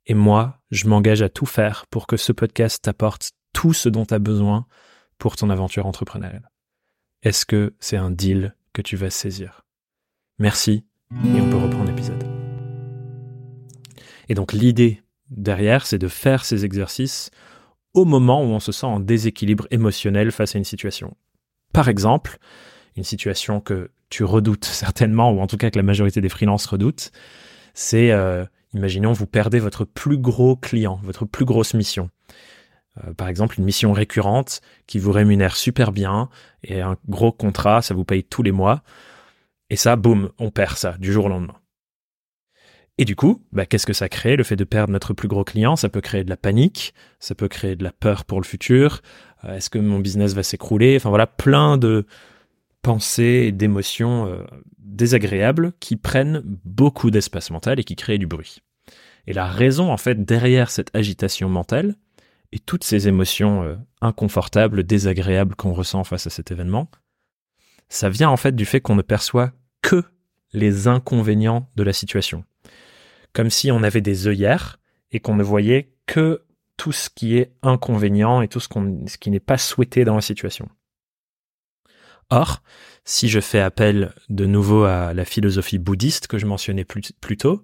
et 0.07 0.13
moi, 0.13 0.61
je 0.71 0.87
m'engage 0.87 1.21
à 1.21 1.29
tout 1.29 1.45
faire 1.45 1.85
pour 1.89 2.07
que 2.07 2.15
ce 2.15 2.31
podcast 2.31 2.81
t'apporte 2.81 3.31
tout 3.53 3.73
ce 3.73 3.89
dont 3.89 4.05
tu 4.05 4.13
as 4.13 4.19
besoin 4.19 4.65
pour 5.17 5.35
ton 5.35 5.49
aventure 5.49 5.85
entrepreneuriale. 5.85 6.49
Est-ce 7.23 7.45
que 7.45 7.75
c'est 7.79 7.97
un 7.97 8.09
deal 8.09 8.55
que 8.71 8.81
tu 8.81 8.95
vas 8.95 9.09
saisir? 9.09 9.65
Merci 10.39 10.85
et 11.25 11.41
on 11.41 11.49
peut 11.49 11.57
reprendre 11.57 11.89
l'épisode. 11.89 12.23
Et 14.29 14.33
donc 14.33 14.53
l'idée 14.53 15.03
derrière, 15.29 15.85
c'est 15.85 15.97
de 15.97 16.07
faire 16.07 16.45
ces 16.45 16.63
exercices 16.63 17.29
au 17.93 18.05
moment 18.05 18.41
où 18.41 18.47
on 18.47 18.61
se 18.61 18.71
sent 18.71 18.85
en 18.85 19.01
déséquilibre 19.01 19.67
émotionnel 19.71 20.31
face 20.31 20.55
à 20.55 20.57
une 20.57 20.63
situation. 20.63 21.17
Par 21.73 21.89
exemple, 21.89 22.37
une 22.95 23.03
situation 23.03 23.59
que 23.59 23.91
tu 24.09 24.23
redoutes 24.23 24.65
certainement, 24.65 25.31
ou 25.31 25.41
en 25.41 25.47
tout 25.47 25.57
cas 25.57 25.69
que 25.69 25.77
la 25.77 25.83
majorité 25.83 26.21
des 26.21 26.29
freelances 26.29 26.65
redoutent, 26.65 27.11
c'est, 27.73 28.11
euh, 28.11 28.45
imaginons, 28.77 29.11
vous 29.11 29.27
perdez 29.27 29.59
votre 29.59 29.85
plus 29.85 30.17
gros 30.17 30.55
client, 30.55 30.99
votre 31.03 31.25
plus 31.25 31.45
grosse 31.45 31.73
mission. 31.73 32.09
Euh, 33.03 33.13
par 33.13 33.27
exemple, 33.27 33.59
une 33.59 33.65
mission 33.65 33.93
récurrente 33.93 34.61
qui 34.87 34.99
vous 34.99 35.11
rémunère 35.11 35.55
super 35.55 35.91
bien 35.91 36.29
et 36.63 36.81
un 36.81 36.97
gros 37.07 37.31
contrat, 37.31 37.81
ça 37.81 37.93
vous 37.93 38.05
paye 38.05 38.23
tous 38.23 38.43
les 38.43 38.51
mois. 38.51 38.83
Et 39.69 39.75
ça, 39.75 39.95
boum, 39.95 40.31
on 40.39 40.49
perd 40.49 40.77
ça 40.77 40.97
du 40.97 41.11
jour 41.11 41.25
au 41.25 41.29
lendemain. 41.29 41.57
Et 42.97 43.05
du 43.05 43.15
coup, 43.15 43.43
bah, 43.51 43.65
qu'est-ce 43.65 43.85
que 43.85 43.93
ça 43.93 44.09
crée? 44.09 44.35
Le 44.35 44.43
fait 44.43 44.55
de 44.55 44.63
perdre 44.63 44.91
notre 44.91 45.13
plus 45.13 45.27
gros 45.27 45.43
client, 45.43 45.75
ça 45.75 45.89
peut 45.89 46.01
créer 46.01 46.23
de 46.23 46.29
la 46.29 46.37
panique, 46.37 46.95
ça 47.19 47.35
peut 47.35 47.47
créer 47.47 47.75
de 47.75 47.83
la 47.83 47.91
peur 47.91 48.25
pour 48.25 48.41
le 48.41 48.45
futur. 48.45 49.01
Euh, 49.43 49.55
est-ce 49.55 49.69
que 49.69 49.77
mon 49.77 49.99
business 49.99 50.33
va 50.33 50.41
s'écrouler? 50.41 50.95
Enfin 50.95 51.09
voilà, 51.09 51.27
plein 51.27 51.77
de 51.77 52.07
pensées 52.81 53.45
et 53.47 53.51
d'émotions 53.51 54.27
euh, 54.27 54.43
désagréables 54.79 55.73
qui 55.79 55.95
prennent 55.95 56.41
beaucoup 56.65 57.11
d'espace 57.11 57.51
mental 57.51 57.79
et 57.79 57.83
qui 57.83 57.95
créent 57.95 58.17
du 58.17 58.27
bruit. 58.27 58.61
Et 59.27 59.33
la 59.33 59.45
raison 59.45 59.91
en 59.91 59.97
fait 59.97 60.23
derrière 60.23 60.71
cette 60.71 60.95
agitation 60.95 61.49
mentale 61.49 61.95
et 62.51 62.59
toutes 62.59 62.83
ces 62.83 63.07
émotions 63.07 63.63
euh, 63.63 63.75
inconfortables, 64.01 64.83
désagréables 64.83 65.55
qu'on 65.55 65.73
ressent 65.73 66.03
face 66.03 66.27
à 66.27 66.29
cet 66.29 66.51
événement, 66.51 66.89
ça 67.89 68.09
vient 68.09 68.29
en 68.29 68.37
fait 68.37 68.55
du 68.55 68.65
fait 68.65 68.81
qu'on 68.81 68.95
ne 68.95 69.01
perçoit 69.01 69.51
que 69.81 70.03
les 70.53 70.87
inconvénients 70.87 71.69
de 71.75 71.83
la 71.83 71.93
situation 71.93 72.43
comme 73.37 73.51
si 73.51 73.71
on 73.71 73.83
avait 73.83 74.01
des 74.01 74.27
œillères 74.27 74.79
et 75.11 75.19
qu'on 75.19 75.35
ne 75.35 75.43
voyait 75.43 75.93
que 76.07 76.41
tout 76.75 76.91
ce 76.91 77.07
qui 77.07 77.37
est 77.37 77.53
inconvénient 77.61 78.41
et 78.41 78.47
tout 78.47 78.59
ce, 78.59 78.67
qui 79.19 79.29
n'est 79.29 79.39
pas 79.39 79.59
souhaité 79.59 80.05
dans 80.05 80.15
la 80.15 80.21
situation. 80.21 80.67
Or, 82.31 82.63
si 83.05 83.29
je 83.29 83.39
fais 83.39 83.59
appel 83.59 84.11
de 84.29 84.47
nouveau 84.47 84.85
à 84.85 85.13
la 85.13 85.23
philosophie 85.23 85.77
bouddhiste 85.77 86.25
que 86.25 86.39
je 86.39 86.47
mentionnais 86.47 86.83
plus 86.83 87.37
tôt, 87.37 87.63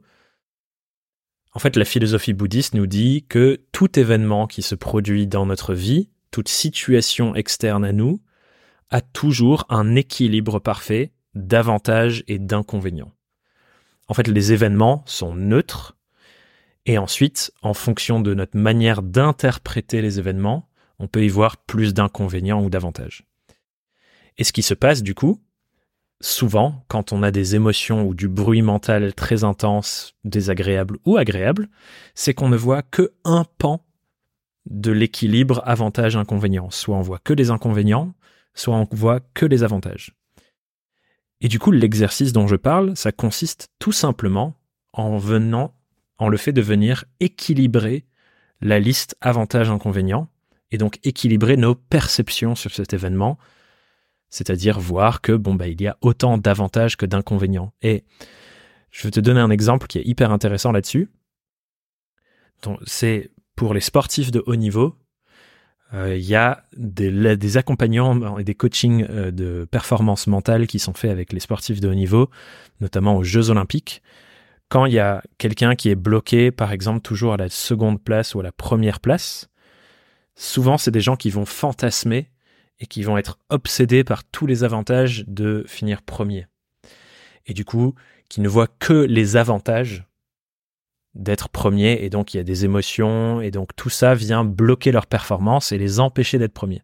en 1.54 1.60
fait, 1.60 1.76
la 1.76 1.86
philosophie 1.86 2.34
bouddhiste 2.34 2.74
nous 2.74 2.88
dit 2.88 3.26
que 3.28 3.62
tout 3.72 4.00
événement 4.00 4.48
qui 4.48 4.62
se 4.62 4.76
produit 4.76 5.28
dans 5.28 5.46
notre 5.46 5.74
vie, 5.74 6.10
toute 6.32 6.50
situation 6.50 7.36
externe 7.36 7.86
à 7.86 7.92
nous, 7.92 8.22
a 8.90 9.02
toujours 9.02 9.66
un 9.70 9.96
équilibre 9.96 10.60
parfait 10.60 11.12
d'avantages 11.36 12.24
et 12.28 12.40
d'inconvénients 12.40 13.14
en 14.08 14.14
fait, 14.14 14.28
les 14.28 14.54
événements 14.54 15.04
sont 15.06 15.34
neutres. 15.34 15.98
Et 16.86 16.98
ensuite, 16.98 17.52
en 17.62 17.74
fonction 17.74 18.20
de 18.20 18.34
notre 18.34 18.58
manière 18.58 19.02
d'interpréter 19.02 20.02
les 20.02 20.20
événements, 20.20 20.70
on 21.00 21.08
peut 21.08 21.24
y 21.24 21.30
voir 21.30 21.58
plus 21.58 21.94
d'inconvénients 21.94 22.64
ou 22.64 22.70
d'avantages. 22.70 23.26
Et 24.38 24.44
ce 24.44 24.52
qui 24.52 24.64
se 24.64 24.74
passe, 24.74 25.02
du 25.02 25.16
coup, 25.16 25.42
souvent, 26.24 26.86
quand 26.88 27.12
on 27.12 27.22
a 27.22 27.32
des 27.32 27.56
émotions 27.56 28.08
ou 28.08 28.14
du 28.14 28.30
bruit 28.30 28.62
mental 28.62 29.14
très 29.14 29.44
intense, 29.44 30.16
désagréable 30.24 30.98
ou 31.06 31.18
agréable, 31.18 31.68
c'est 32.16 32.34
qu'on 32.34 32.48
ne 32.48 32.56
voit 32.56 32.82
que 32.82 33.12
un 33.26 33.46
pan 33.58 33.86
de 34.66 34.92
l'équilibre 34.92 35.62
avantage-inconvénient. 35.66 36.70
Soit 36.72 36.96
on 36.96 37.02
voit 37.02 37.20
que 37.20 37.34
les 37.34 37.52
inconvénients, 37.52 38.14
soit 38.54 38.76
on 38.76 38.88
voit 38.92 39.20
que 39.34 39.46
les 39.46 39.64
avantages. 39.64 40.16
Et 41.42 41.50
du 41.50 41.60
coup, 41.60 41.72
l'exercice 41.72 42.32
dont 42.32 42.48
je 42.48 42.56
parle, 42.56 42.96
ça 42.96 43.12
consiste 43.12 43.70
tout 43.78 43.92
simplement 43.92 44.56
en 44.94 45.18
venant, 45.18 45.76
en 46.20 46.30
le 46.30 46.38
fait 46.38 46.54
de 46.54 46.62
venir 46.62 47.04
équilibrer 47.20 48.06
la 48.62 48.80
liste 48.80 49.18
avantages-inconvénients 49.20 50.30
et 50.72 50.78
donc 50.78 51.00
équilibrer 51.04 51.58
nos 51.58 51.76
perceptions 51.76 52.56
sur 52.56 52.72
cet 52.72 52.94
événement, 52.94 53.38
c'est-à-dire 54.34 54.80
voir 54.80 55.22
que 55.22 55.32
bon 55.32 55.54
bah 55.54 55.68
il 55.68 55.80
y 55.80 55.86
a 55.86 55.96
autant 56.02 56.40
d'avantages 56.40 56.98
que 56.98 57.06
d'inconvénients. 57.06 57.72
Et 57.84 58.04
je 58.90 59.04
vais 59.04 59.12
te 59.12 59.20
donner 59.20 59.40
un 59.40 59.52
exemple 59.52 59.86
qui 59.86 60.00
est 60.00 60.06
hyper 60.06 60.32
intéressant 60.32 60.72
là-dessus. 60.72 61.12
C'est 62.84 63.30
pour 63.56 63.76
les 63.76 63.80
sportifs 63.80 64.32
de 64.32 64.42
haut 64.48 64.56
niveau, 64.56 64.96
euh, 65.94 66.18
il 66.18 66.26
y 66.26 66.34
a 66.34 66.64
des, 66.76 67.38
des, 67.38 67.58
accompagnants 67.58 68.40
et 68.40 68.44
des 68.44 68.56
coachings 68.56 69.06
euh, 69.08 69.30
de 69.30 69.68
performance 69.70 70.26
mentale 70.26 70.66
qui 70.66 70.80
sont 70.80 70.94
faits 70.94 71.12
avec 71.12 71.32
les 71.32 71.40
sportifs 71.40 71.80
de 71.80 71.88
haut 71.88 71.94
niveau, 71.94 72.32
notamment 72.82 73.18
aux 73.18 73.24
Jeux 73.24 73.52
olympiques. 73.52 74.02
Quand 74.68 74.88
il 74.88 74.94
y 74.94 75.00
a 75.00 75.22
quelqu'un 75.38 75.76
qui 75.76 75.90
est 75.90 75.96
bloqué, 75.96 76.50
par 76.50 76.72
exemple, 76.72 77.02
toujours 77.02 77.34
à 77.34 77.38
la 77.38 77.50
seconde 77.50 78.02
place 78.02 78.34
ou 78.34 78.40
à 78.40 78.44
la 78.44 78.52
première 78.52 79.00
place, 79.00 79.52
souvent 80.34 80.80
c'est 80.80 80.90
des 80.90 81.02
gens 81.02 81.18
qui 81.18 81.30
vont 81.30 81.46
fantasmer 81.46 82.33
et 82.84 82.86
qui 82.86 83.02
vont 83.02 83.18
être 83.18 83.40
obsédés 83.50 84.04
par 84.04 84.26
tous 84.26 84.46
les 84.46 84.66
avantages 84.66 85.24
de 85.28 85.64
finir 85.68 86.02
premier. 86.02 86.48
Et 87.46 87.54
du 87.54 87.64
coup, 87.64 87.96
qui 88.28 88.42
ne 88.42 88.50
voient 88.50 88.68
que 88.68 88.92
les 88.92 89.38
avantages 89.38 90.04
d'être 91.16 91.48
premier 91.48 92.04
et 92.04 92.10
donc 92.10 92.34
il 92.34 92.38
y 92.38 92.40
a 92.40 92.44
des 92.44 92.66
émotions 92.66 93.40
et 93.40 93.52
donc 93.52 93.70
tout 93.78 93.90
ça 93.90 94.16
vient 94.16 94.44
bloquer 94.44 94.92
leur 94.92 95.06
performance 95.06 95.72
et 95.72 95.78
les 95.78 96.02
empêcher 96.02 96.40
d'être 96.40 96.54
premiers. 96.54 96.82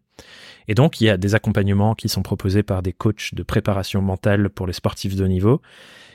Et 0.68 0.74
donc 0.74 1.00
il 1.00 1.04
y 1.04 1.10
a 1.10 1.18
des 1.18 1.34
accompagnements 1.34 1.94
qui 1.94 2.08
sont 2.08 2.22
proposés 2.22 2.62
par 2.62 2.82
des 2.82 2.94
coachs 2.94 3.34
de 3.34 3.42
préparation 3.42 4.00
mentale 4.00 4.48
pour 4.48 4.66
les 4.66 4.72
sportifs 4.72 5.16
de 5.16 5.24
haut 5.24 5.28
niveau 5.28 5.60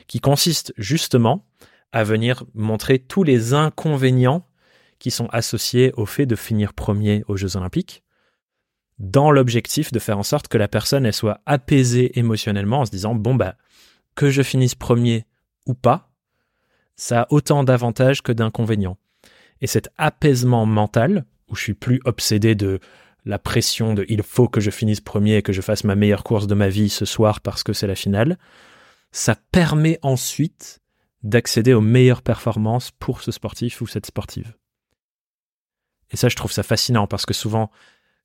qui 0.08 0.18
consistent 0.18 0.72
justement 0.76 1.44
à 1.92 2.02
venir 2.02 2.42
montrer 2.54 2.98
tous 2.98 3.22
les 3.22 3.54
inconvénients 3.54 4.48
qui 4.98 5.12
sont 5.12 5.26
associés 5.26 5.92
au 5.96 6.06
fait 6.06 6.26
de 6.26 6.34
finir 6.34 6.72
premier 6.72 7.22
aux 7.28 7.36
Jeux 7.36 7.56
olympiques 7.56 8.02
dans 8.98 9.30
l'objectif 9.30 9.92
de 9.92 9.98
faire 9.98 10.18
en 10.18 10.22
sorte 10.22 10.48
que 10.48 10.58
la 10.58 10.68
personne 10.68 11.10
soit 11.12 11.40
apaisée 11.46 12.18
émotionnellement 12.18 12.80
en 12.80 12.86
se 12.86 12.90
disant 12.90 13.14
bon 13.14 13.34
bah 13.34 13.56
que 14.14 14.30
je 14.30 14.42
finisse 14.42 14.74
premier 14.74 15.26
ou 15.66 15.74
pas 15.74 16.10
ça 16.96 17.22
a 17.22 17.26
autant 17.30 17.62
d'avantages 17.62 18.22
que 18.22 18.32
d'inconvénients. 18.32 18.98
Et 19.60 19.66
cet 19.66 19.90
apaisement 19.96 20.66
mental, 20.66 21.24
où 21.48 21.54
je 21.54 21.62
suis 21.62 21.74
plus 21.74 22.00
obsédé 22.04 22.54
de 22.54 22.80
la 23.24 23.38
pression 23.38 23.94
de 23.94 24.04
il 24.08 24.22
faut 24.22 24.48
que 24.48 24.60
je 24.60 24.70
finisse 24.70 25.00
premier 25.00 25.36
et 25.36 25.42
que 25.42 25.52
je 25.52 25.60
fasse 25.60 25.84
ma 25.84 25.94
meilleure 25.94 26.24
course 26.24 26.46
de 26.46 26.54
ma 26.54 26.68
vie 26.68 26.88
ce 26.88 27.04
soir 27.04 27.40
parce 27.40 27.62
que 27.62 27.72
c'est 27.72 27.86
la 27.86 27.94
finale, 27.94 28.38
ça 29.12 29.34
permet 29.34 29.98
ensuite 30.02 30.80
d'accéder 31.22 31.72
aux 31.74 31.80
meilleures 31.80 32.22
performances 32.22 32.90
pour 32.92 33.22
ce 33.22 33.32
sportif 33.32 33.80
ou 33.80 33.86
cette 33.86 34.06
sportive. 34.06 34.54
Et 36.12 36.16
ça, 36.16 36.28
je 36.28 36.36
trouve 36.36 36.52
ça 36.52 36.62
fascinant 36.62 37.08
parce 37.08 37.26
que 37.26 37.34
souvent, 37.34 37.70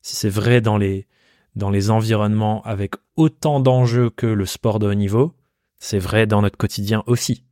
si 0.02 0.16
c'est 0.16 0.28
vrai 0.28 0.60
dans 0.60 0.76
les, 0.76 1.06
dans 1.56 1.70
les 1.70 1.90
environnements 1.90 2.62
avec 2.62 2.94
autant 3.16 3.60
d'enjeux 3.60 4.10
que 4.10 4.26
le 4.26 4.46
sport 4.46 4.78
de 4.78 4.88
haut 4.88 4.94
niveau, 4.94 5.34
c'est 5.78 5.98
vrai 5.98 6.26
dans 6.26 6.42
notre 6.42 6.58
quotidien 6.58 7.02
aussi 7.06 7.44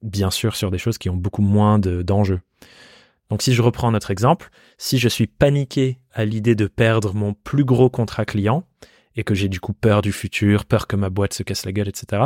bien 0.00 0.30
sûr 0.30 0.56
sur 0.56 0.70
des 0.70 0.78
choses 0.78 0.98
qui 0.98 1.10
ont 1.10 1.16
beaucoup 1.16 1.42
moins 1.42 1.78
d'enjeux. 1.78 2.40
Donc 3.28 3.42
si 3.42 3.54
je 3.54 3.62
reprends 3.62 3.90
notre 3.90 4.10
exemple, 4.10 4.50
si 4.78 4.98
je 4.98 5.08
suis 5.08 5.26
paniqué 5.26 5.98
à 6.12 6.24
l'idée 6.24 6.54
de 6.54 6.66
perdre 6.66 7.14
mon 7.14 7.34
plus 7.34 7.64
gros 7.64 7.90
contrat 7.90 8.24
client, 8.24 8.64
et 9.14 9.24
que 9.24 9.34
j'ai 9.34 9.48
du 9.48 9.60
coup 9.60 9.72
peur 9.72 10.02
du 10.02 10.12
futur, 10.12 10.64
peur 10.64 10.86
que 10.86 10.96
ma 10.96 11.10
boîte 11.10 11.34
se 11.34 11.42
casse 11.42 11.64
la 11.66 11.72
gueule, 11.72 11.88
etc., 11.88 12.22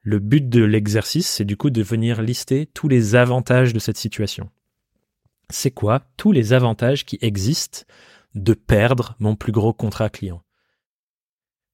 le 0.00 0.18
but 0.18 0.48
de 0.48 0.62
l'exercice, 0.62 1.28
c'est 1.28 1.44
du 1.44 1.56
coup 1.56 1.70
de 1.70 1.82
venir 1.82 2.20
lister 2.20 2.66
tous 2.66 2.88
les 2.88 3.14
avantages 3.14 3.72
de 3.72 3.78
cette 3.78 3.96
situation. 3.96 4.50
C'est 5.50 5.70
quoi 5.70 6.02
tous 6.16 6.30
les 6.30 6.52
avantages 6.52 7.06
qui 7.06 7.18
existent 7.22 7.82
de 8.34 8.54
perdre 8.54 9.16
mon 9.18 9.36
plus 9.36 9.52
gros 9.52 9.72
contrat 9.72 10.10
client. 10.10 10.42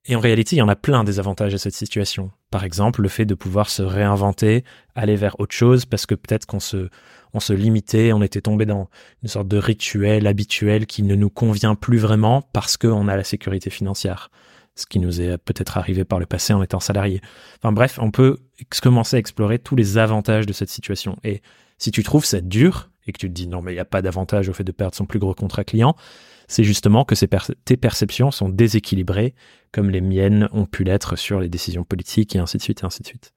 Et 0.06 0.16
en 0.16 0.20
réalité, 0.20 0.56
il 0.56 0.60
y 0.60 0.62
en 0.62 0.68
a 0.68 0.76
plein 0.76 1.04
des 1.04 1.18
avantages 1.18 1.54
à 1.54 1.58
cette 1.58 1.74
situation. 1.74 2.30
Par 2.50 2.64
exemple, 2.64 3.02
le 3.02 3.08
fait 3.08 3.26
de 3.26 3.34
pouvoir 3.34 3.68
se 3.68 3.82
réinventer, 3.82 4.64
aller 4.94 5.14
vers 5.14 5.38
autre 5.40 5.54
chose, 5.54 5.84
parce 5.84 6.06
que 6.06 6.14
peut-être 6.14 6.46
qu'on 6.46 6.60
se, 6.60 6.88
on 7.34 7.40
se 7.40 7.52
limitait, 7.52 8.12
on 8.12 8.22
était 8.22 8.40
tombé 8.40 8.64
dans 8.64 8.88
une 9.22 9.28
sorte 9.28 9.48
de 9.48 9.58
rituel 9.58 10.26
habituel 10.26 10.86
qui 10.86 11.02
ne 11.02 11.14
nous 11.14 11.28
convient 11.28 11.74
plus 11.74 11.98
vraiment 11.98 12.40
parce 12.40 12.76
qu'on 12.76 13.08
a 13.08 13.16
la 13.16 13.24
sécurité 13.24 13.68
financière. 13.68 14.30
Ce 14.74 14.86
qui 14.86 15.00
nous 15.00 15.20
est 15.20 15.36
peut-être 15.36 15.76
arrivé 15.76 16.04
par 16.04 16.18
le 16.18 16.26
passé 16.26 16.54
en 16.54 16.62
étant 16.62 16.80
salarié. 16.80 17.20
Enfin 17.58 17.72
bref, 17.72 17.98
on 18.00 18.10
peut 18.10 18.38
commencer 18.80 19.16
à 19.16 19.18
explorer 19.18 19.58
tous 19.58 19.76
les 19.76 19.98
avantages 19.98 20.46
de 20.46 20.54
cette 20.54 20.70
situation. 20.70 21.18
Et 21.24 21.42
si 21.76 21.90
tu 21.90 22.02
trouves 22.02 22.24
ça 22.24 22.40
dur, 22.40 22.88
et 23.06 23.12
que 23.12 23.18
tu 23.18 23.28
te 23.28 23.32
dis 23.32 23.48
non 23.48 23.62
mais 23.62 23.72
il 23.72 23.74
n'y 23.74 23.80
a 23.80 23.84
pas 23.84 24.02
d'avantage 24.02 24.48
au 24.48 24.52
fait 24.52 24.64
de 24.64 24.72
perdre 24.72 24.94
son 24.94 25.04
plus 25.04 25.18
gros 25.18 25.34
contrat 25.34 25.64
client, 25.64 25.96
c'est 26.50 26.64
justement 26.64 27.04
que 27.04 27.14
tes 27.64 27.76
perceptions 27.76 28.32
sont 28.32 28.48
déséquilibrées, 28.48 29.34
comme 29.70 29.88
les 29.88 30.00
miennes 30.00 30.48
ont 30.50 30.66
pu 30.66 30.82
l'être 30.82 31.14
sur 31.14 31.38
les 31.38 31.48
décisions 31.48 31.84
politiques 31.84 32.34
et 32.34 32.40
ainsi 32.40 32.56
de 32.56 32.62
suite 32.62 32.82
et 32.82 32.84
ainsi 32.84 33.02
de 33.02 33.06
suite. 33.06 33.32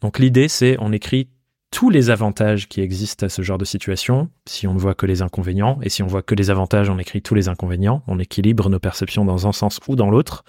Donc 0.00 0.20
l'idée, 0.20 0.46
c'est 0.46 0.76
on 0.78 0.92
écrit 0.92 1.30
tous 1.72 1.90
les 1.90 2.10
avantages 2.10 2.68
qui 2.68 2.80
existent 2.80 3.26
à 3.26 3.28
ce 3.28 3.42
genre 3.42 3.58
de 3.58 3.64
situation, 3.64 4.30
si 4.46 4.68
on 4.68 4.74
ne 4.74 4.78
voit 4.78 4.94
que 4.94 5.04
les 5.04 5.20
inconvénients, 5.20 5.80
et 5.82 5.88
si 5.88 6.04
on 6.04 6.06
voit 6.06 6.22
que 6.22 6.36
les 6.36 6.48
avantages, 6.48 6.88
on 6.88 6.98
écrit 6.98 7.22
tous 7.22 7.34
les 7.34 7.48
inconvénients, 7.48 8.04
on 8.06 8.20
équilibre 8.20 8.70
nos 8.70 8.78
perceptions 8.78 9.24
dans 9.24 9.48
un 9.48 9.52
sens 9.52 9.80
ou 9.88 9.96
dans 9.96 10.08
l'autre, 10.08 10.44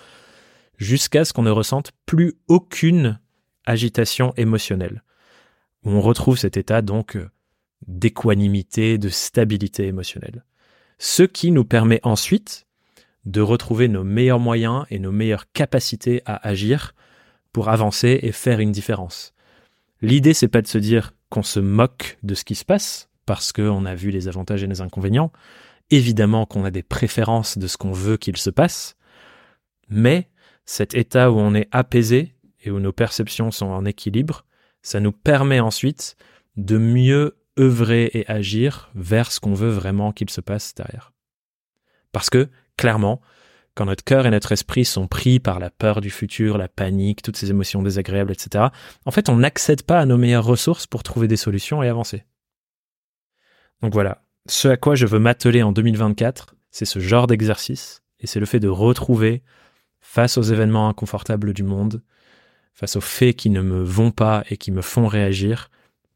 jusqu'à 0.77 1.25
ce 1.25 1.33
qu'on 1.33 1.41
ne 1.41 1.49
ressente 1.49 1.91
plus 2.05 2.35
aucune 2.47 3.19
agitation 3.65 4.31
émotionnelle, 4.37 5.03
on 5.83 6.01
retrouve 6.01 6.37
cet 6.37 6.55
état 6.55 6.83
donc 6.83 7.17
d'équanimité, 7.87 8.99
de 8.99 9.09
stabilité 9.09 9.87
émotionnelle 9.87 10.43
ce 10.97 11.23
qui 11.23 11.51
nous 11.51 11.65
permet 11.65 11.99
ensuite 12.03 12.65
de 13.25 13.41
retrouver 13.41 13.87
nos 13.87 14.03
meilleurs 14.03 14.39
moyens 14.39 14.85
et 14.89 14.99
nos 14.99 15.11
meilleures 15.11 15.51
capacités 15.51 16.21
à 16.25 16.47
agir 16.47 16.93
pour 17.51 17.69
avancer 17.69 18.19
et 18.21 18.31
faire 18.31 18.59
une 18.59 18.71
différence. 18.71 19.33
L'idée, 20.01 20.33
c'est 20.33 20.47
pas 20.47 20.61
de 20.61 20.67
se 20.67 20.77
dire 20.77 21.13
qu'on 21.29 21.43
se 21.43 21.59
moque 21.59 22.17
de 22.23 22.35
ce 22.35 22.43
qui 22.43 22.55
se 22.55 22.65
passe, 22.65 23.09
parce 23.25 23.53
qu'on 23.53 23.85
a 23.85 23.95
vu 23.95 24.11
les 24.11 24.27
avantages 24.27 24.63
et 24.63 24.67
les 24.67 24.81
inconvénients. 24.81 25.31
Évidemment 25.89 26.45
qu'on 26.45 26.65
a 26.65 26.71
des 26.71 26.83
préférences 26.83 27.57
de 27.57 27.67
ce 27.67 27.77
qu'on 27.77 27.91
veut 27.91 28.17
qu'il 28.17 28.37
se 28.37 28.49
passe, 28.49 28.95
mais 29.89 30.29
cet 30.65 30.95
état 30.95 31.31
où 31.31 31.39
on 31.39 31.53
est 31.53 31.67
apaisé 31.71 32.35
et 32.63 32.71
où 32.71 32.79
nos 32.79 32.91
perceptions 32.91 33.51
sont 33.51 33.67
en 33.67 33.85
équilibre, 33.85 34.45
ça 34.81 34.99
nous 34.99 35.11
permet 35.11 35.59
ensuite 35.59 36.15
de 36.57 36.77
mieux 36.77 37.37
œuvrer 37.59 38.09
et 38.13 38.29
agir 38.29 38.89
vers 38.95 39.31
ce 39.31 39.39
qu'on 39.39 39.53
veut 39.53 39.69
vraiment 39.69 40.11
qu'il 40.11 40.29
se 40.29 40.41
passe 40.41 40.73
derrière. 40.75 41.11
Parce 42.11 42.29
que, 42.29 42.49
clairement, 42.77 43.21
quand 43.75 43.85
notre 43.85 44.03
cœur 44.03 44.25
et 44.25 44.31
notre 44.31 44.51
esprit 44.51 44.85
sont 44.85 45.07
pris 45.07 45.39
par 45.39 45.59
la 45.59 45.69
peur 45.69 45.99
du 45.99 46.11
futur, 46.11 46.57
la 46.57 46.67
panique, 46.67 47.21
toutes 47.21 47.37
ces 47.37 47.49
émotions 47.49 47.81
désagréables, 47.81 48.31
etc., 48.31 48.65
en 49.05 49.11
fait, 49.11 49.29
on 49.29 49.37
n'accède 49.37 49.81
pas 49.81 49.99
à 49.99 50.05
nos 50.05 50.17
meilleures 50.17 50.45
ressources 50.45 50.85
pour 50.85 51.03
trouver 51.03 51.27
des 51.27 51.37
solutions 51.37 51.81
et 51.81 51.89
avancer. 51.89 52.23
Donc 53.81 53.93
voilà, 53.93 54.23
ce 54.47 54.67
à 54.67 54.77
quoi 54.77 54.95
je 54.95 55.05
veux 55.05 55.19
m'atteler 55.19 55.63
en 55.63 55.71
2024, 55.71 56.55
c'est 56.69 56.85
ce 56.85 56.99
genre 56.99 57.27
d'exercice, 57.27 58.03
et 58.19 58.27
c'est 58.27 58.39
le 58.39 58.45
fait 58.45 58.59
de 58.59 58.69
retrouver, 58.69 59.43
face 59.99 60.37
aux 60.37 60.43
événements 60.43 60.89
inconfortables 60.89 61.53
du 61.53 61.63
monde, 61.63 62.03
face 62.73 62.95
aux 62.95 63.01
faits 63.01 63.35
qui 63.35 63.49
ne 63.49 63.61
me 63.61 63.81
vont 63.81 64.11
pas 64.11 64.43
et 64.49 64.57
qui 64.57 64.71
me 64.71 64.81
font 64.81 65.07
réagir, 65.07 65.69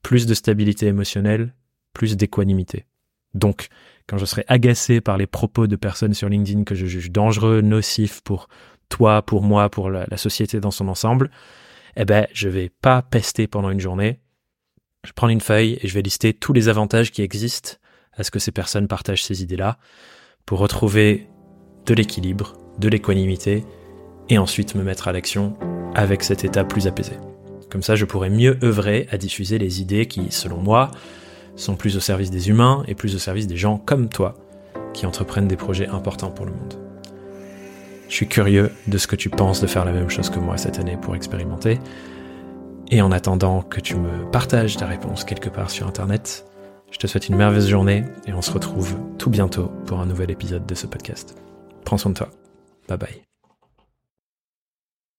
plus 0.07 0.25
de 0.25 0.33
stabilité 0.33 0.85
émotionnelle, 0.85 1.53
plus 1.91 2.15
d'équanimité. 2.15 2.85
Donc, 3.33 3.67
quand 4.07 4.17
je 4.17 4.23
serai 4.23 4.45
agacé 4.47 5.01
par 5.01 5.17
les 5.17 5.27
propos 5.27 5.67
de 5.67 5.75
personnes 5.75 6.13
sur 6.13 6.29
LinkedIn 6.29 6.63
que 6.63 6.75
je 6.75 6.85
juge 6.85 7.11
dangereux, 7.11 7.59
nocifs 7.59 8.21
pour 8.21 8.47
toi, 8.87 9.21
pour 9.21 9.43
moi, 9.43 9.69
pour 9.69 9.89
la, 9.89 10.15
société 10.15 10.61
dans 10.61 10.71
son 10.71 10.87
ensemble, 10.87 11.29
eh 11.97 12.05
ben, 12.05 12.25
je 12.31 12.47
vais 12.47 12.69
pas 12.69 13.01
pester 13.01 13.47
pendant 13.47 13.69
une 13.69 13.81
journée. 13.81 14.21
Je 15.03 15.11
prends 15.11 15.27
une 15.27 15.41
feuille 15.41 15.77
et 15.81 15.89
je 15.89 15.93
vais 15.93 16.01
lister 16.01 16.33
tous 16.33 16.53
les 16.53 16.69
avantages 16.69 17.11
qui 17.11 17.21
existent 17.21 17.71
à 18.13 18.23
ce 18.23 18.31
que 18.31 18.39
ces 18.39 18.53
personnes 18.53 18.87
partagent 18.87 19.25
ces 19.25 19.43
idées-là 19.43 19.77
pour 20.45 20.59
retrouver 20.59 21.27
de 21.85 21.93
l'équilibre, 21.93 22.53
de 22.79 22.87
l'équanimité 22.87 23.65
et 24.29 24.37
ensuite 24.37 24.73
me 24.73 24.83
mettre 24.83 25.09
à 25.09 25.11
l'action 25.11 25.57
avec 25.95 26.23
cet 26.23 26.45
état 26.45 26.63
plus 26.63 26.87
apaisé. 26.87 27.17
Comme 27.69 27.83
ça, 27.83 27.95
je 27.95 28.05
pourrais 28.05 28.29
mieux 28.29 28.57
œuvrer 28.63 29.07
à 29.11 29.17
diffuser 29.17 29.57
les 29.57 29.81
idées 29.81 30.05
qui, 30.05 30.27
selon 30.31 30.57
moi, 30.57 30.91
sont 31.55 31.75
plus 31.75 31.97
au 31.97 31.99
service 31.99 32.31
des 32.31 32.49
humains 32.49 32.83
et 32.87 32.95
plus 32.95 33.15
au 33.15 33.19
service 33.19 33.47
des 33.47 33.57
gens 33.57 33.77
comme 33.77 34.09
toi 34.09 34.35
qui 34.93 35.05
entreprennent 35.05 35.47
des 35.47 35.57
projets 35.57 35.87
importants 35.87 36.31
pour 36.31 36.45
le 36.45 36.51
monde. 36.51 36.75
Je 38.09 38.13
suis 38.13 38.27
curieux 38.27 38.71
de 38.87 38.97
ce 38.97 39.07
que 39.07 39.15
tu 39.15 39.29
penses 39.29 39.59
de 39.59 39.67
faire 39.67 39.83
la 39.83 39.91
même 39.91 40.09
chose 40.09 40.29
que 40.29 40.39
moi 40.39 40.57
cette 40.57 40.79
année 40.79 40.97
pour 41.01 41.15
expérimenter. 41.15 41.79
Et 42.89 43.01
en 43.01 43.11
attendant 43.11 43.61
que 43.61 43.81
tu 43.81 43.95
me 43.95 44.29
partages 44.31 44.77
ta 44.77 44.85
réponse 44.85 45.25
quelque 45.25 45.49
part 45.49 45.69
sur 45.69 45.87
Internet, 45.87 46.45
je 46.89 46.97
te 46.97 47.07
souhaite 47.07 47.27
une 47.27 47.35
merveilleuse 47.35 47.67
journée 47.67 48.05
et 48.27 48.33
on 48.33 48.41
se 48.41 48.51
retrouve 48.51 48.95
tout 49.17 49.29
bientôt 49.29 49.71
pour 49.85 49.99
un 49.99 50.05
nouvel 50.05 50.31
épisode 50.31 50.65
de 50.65 50.75
ce 50.75 50.87
podcast. 50.87 51.35
Prends 51.83 51.97
soin 51.97 52.11
de 52.11 52.17
toi. 52.17 52.29
Bye 52.87 52.97
bye. 52.97 53.36